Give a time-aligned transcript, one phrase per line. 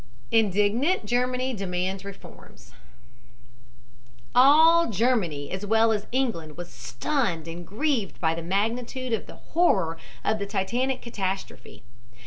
[0.31, 2.73] INDIGNANT GERMANY DEMANDS REFORMS
[4.33, 9.35] All Germany as well as England was stunned and grieved by the magnitude of the
[9.35, 11.83] horror of the Titanic catastrophe.